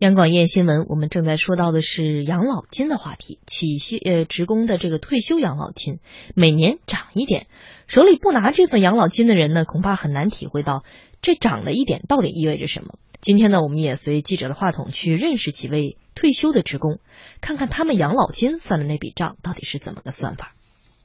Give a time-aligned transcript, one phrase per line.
[0.00, 3.38] 央广夜新闻，我们正在说到的是养老金的话题。
[3.46, 5.98] 企休呃职工的这个退休养老金
[6.34, 7.48] 每年涨一点，
[7.86, 10.84] 手里不拿这份养老金的人呢，恐怕很难体会到
[11.20, 12.94] 这涨了一点到底意味着什么。
[13.20, 16.98] 今天呢，我们也随记者的话筒去认识几位退休的职工，
[17.42, 20.54] 看看他们养老金算的那笔账到底是怎么个算法。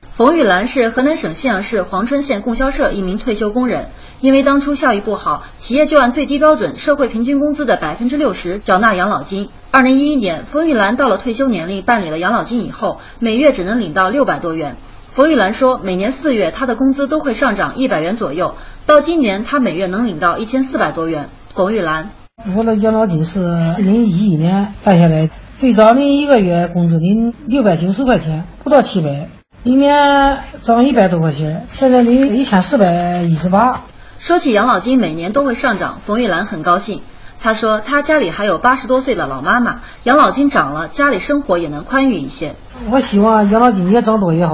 [0.00, 3.86] 冯玉兰是河南省信阳市潢春县供销社一名退休工人。
[4.20, 9.48] 因为当初效益不好，企业就按最低标准社会平均工资的百分之六十缴纳养老金。
[9.70, 14.76] 二零一一年，冯玉兰到了退休年龄，办理了养老金以后，每月只能领到六百多元。
[15.06, 21.30] 冯玉兰说，每年四月她的工资都会上涨一百元左右，到今年她每月能领到一千四百多元。
[21.54, 22.10] 冯玉兰，
[22.56, 29.28] 我的养老金是二零一一年办下来，最早领一个月工资领六百九十块钱，不到七百，
[29.62, 33.84] 里面涨一百多块钱，现在领一千四百一十八。
[34.20, 37.00] 说起养老金每年都会上涨，冯玉兰很高兴。
[37.40, 42.54] 她说，她家里还有八十多岁的老妈妈，养老金涨了，家里生活也能宽裕一些。
[42.92, 44.52] 我希望养老金也涨多也好，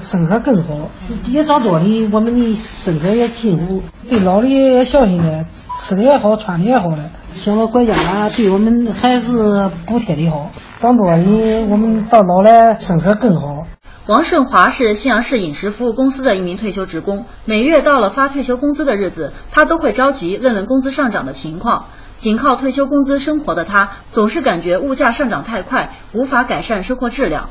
[0.00, 0.88] 生活更好。
[1.28, 5.44] 也涨多的，我们的生活也进步，对老的也孝心了，
[5.78, 7.04] 吃的也好，穿的也好了。
[7.32, 13.61] 希望国家对我们还是补贴的好，涨多的，我们到老了生活更好。
[14.08, 21.86] 王顺华是信阳市饮食服务公司的一名退休职工，每月到了发退休工资的日子，他都会着急问问工资上涨的情况。
[22.18, 27.48] 仅靠退休工资生活的他，总是感觉物价上涨太快，无法改善生活质量。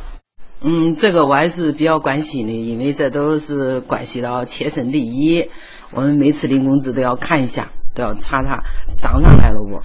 [0.62, 5.50] 嗯，这个我还是比较关心的，因为这都是关系到切身利益。
[5.94, 7.70] 我们每次领工资都要看一下。
[7.94, 8.64] 都要查查
[8.98, 9.82] 涨上来了不？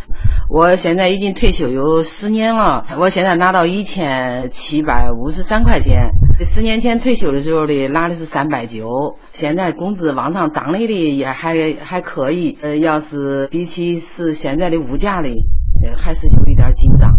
[0.49, 6.11] 我现在已经退休有十年了，我现在拿到一千七百五十三块钱。
[6.45, 12.59] 十年前退休的时候的拿的是三百九，现在工资往上涨了的也还还可以。
[12.61, 17.11] 呃，要是比起是现在的物价的，呃，还是有一点紧张。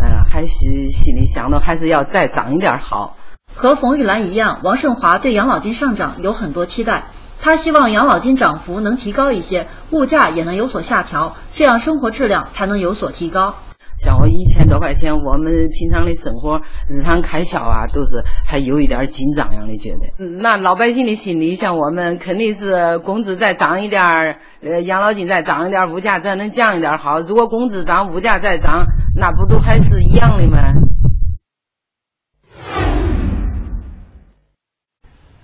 [0.00, 3.16] 嗯，还是心里想着还是要再涨一点好。
[3.54, 7.04] 和冯玉兰一样，王胜华对养老金上涨有很多期待。
[7.42, 13.56] 他希望养老金涨幅能提高一些，物价也能有所下调，这样生活质量才能有所提高。
[13.98, 20.24] 像我一千多块钱，我们平常的生活、日常开销啊，都是还有一点紧张样的觉得。
[20.40, 27.18] 那老百姓的心理，像我们肯定是工资再涨一点儿，呃，养老金再涨一点儿，物价再能降一点儿好。
[27.18, 28.86] 如果工资涨，物价再涨，
[29.16, 30.58] 那不都还是一样的吗？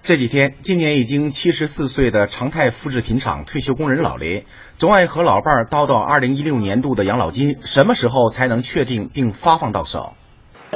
[0.08, 4.44] 这几天，今年已经七十四岁的常泰复制品厂退休工人老林，
[4.78, 10.14] 总爱和老伴儿叨叨二零一六年度的养老金什么时候才能确定并发放到手。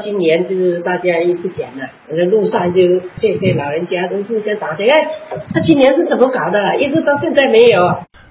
[0.03, 2.81] 今年就是大家一直讲了，那路上就
[3.15, 5.07] 这些老人家都互相打听，哎，
[5.55, 6.77] 他今年是怎么搞的？
[6.77, 7.81] 一直到现在没有。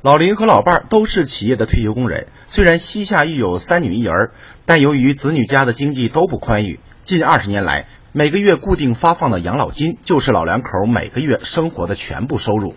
[0.04, 4.34] 老林和老伴儿都是企业的退休工人，虽然膝下育有三女一儿，
[4.68, 7.88] 但由于子女家的经济都不宽裕，近二十年来。
[8.14, 12.74] 每个月固定发放的养老金，就是老两口每个月生活的全部收入。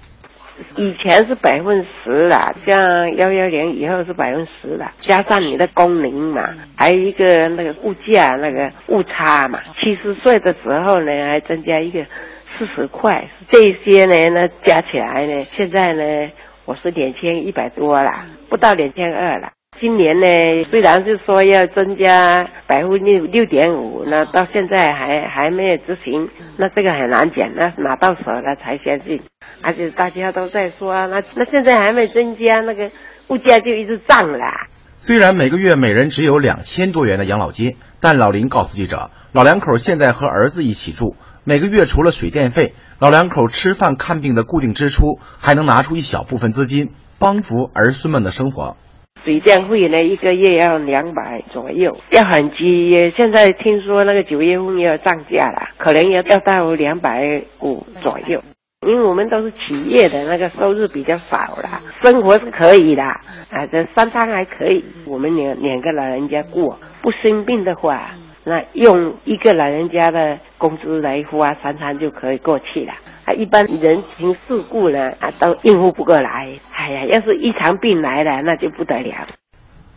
[0.77, 6.41] 以前是百分十的，像幺幺零以后是百分十的，加上你的工龄嘛，
[6.77, 9.59] 还有一个那个物价那个误差嘛。
[9.63, 12.05] 七十岁的时候呢，还增加一个
[12.57, 16.31] 四十块，这些呢，那加起来呢，现在呢，
[16.65, 18.13] 我是两千一百多了，
[18.49, 19.49] 不到两千二了。
[19.85, 29.21] 今年呢，虽然是说要增加百分之六六点五，那到现在还还没有执行，那这个很难讲，那拿到手了才相信。
[29.63, 32.89] 而且大家都在说，那那现在还没增加，那个
[33.29, 34.39] 物价就一直涨了。
[34.97, 41.15] 虽然每个月每人只有两千多元的养老金，但老林告诉记者，老两口现在和儿子一起住，
[41.45, 48.79] 每个月除了水电费，老两口吃饭看病的固定支出，还能拿出一小部分资金帮扶儿孙们的生活。
[49.23, 53.11] 水电费呢，一个月要两百左右，要很急。
[53.17, 58.43] 现在听说那个九月份要涨价了，可能要要到两百五左右。
[58.87, 64.85] 因为我们都是企业的，那个收入比较少了，生活是可以的啊，这三餐还可以。
[65.07, 68.11] 我们两两个老人家过，不生病的话。
[68.47, 72.93] 那用一个老人家的工资来花三餐就可以过去了。
[73.25, 76.59] 啊，一般人情世故呢，啊，都应付不过来。
[76.75, 79.27] 哎呀，要是一场病来了，那就不得了。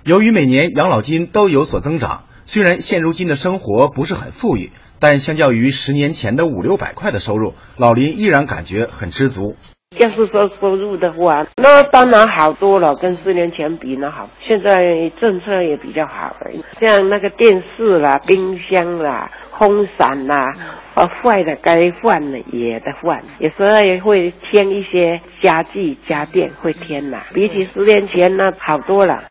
[0.04, 4.72] 由于每年养老金都有所增长，虽然现如今的生活不是很富裕，
[5.02, 9.58] 但相较于十年前的五六百块的收入，老林依然感觉很知足。
[9.96, 14.30] 要是说收入的话，那当然好多了，跟四年前比那好。
[14.40, 16.36] 现在政策也比较好，
[16.74, 20.54] 像那个电视啦、冰箱啦、风扇啦，
[20.94, 23.24] 呃，坏的该换的也得换。
[23.40, 27.26] 有时候也会添一些家具家电，会添啦。
[27.34, 29.24] 比起十年前那好多了。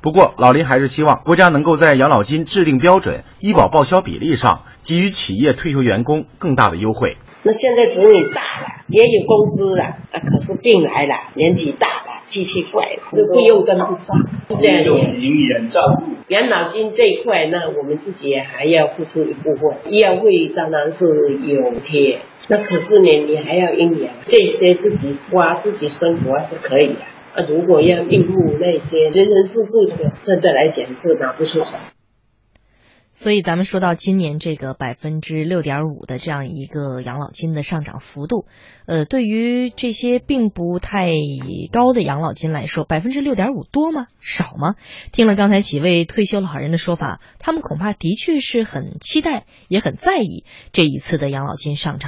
[0.00, 7.16] 不过，老林还是希望国家能够在养老金制定标准、医保报销比例上给予企业退休员工更大的优惠。
[7.46, 14.16] 那现在子女大了，也有工资了，啊，可是病来了，年纪大了，机器坏了，这费用跟不上，
[14.48, 14.90] 是这样的。
[15.18, 16.14] 营养照顾。
[16.28, 27.00] 养老金这一块，那我们自己还要付出一部分，医药费当然是有贴，那可是呢，你还要营养，这些自己花自己生活是可以的。
[27.34, 31.74] 啊，如果要应付那些人人事故，这个真的来讲是拿不出手。
[33.14, 38.46] 所以咱们说到今年这个百分之六点五的这样一个养老金的上涨幅度，
[38.86, 41.12] 呃，对于这些并不太
[41.72, 44.08] 高的养老金来说，百分之六点五多吗？
[44.20, 44.74] 少吗？
[45.12, 52.02] 听了刚才几位退休老人的说法，他们恐怕的确是很期待，也很在意这一次的养老金上涨。